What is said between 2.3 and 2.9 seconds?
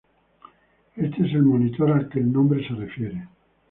nombre se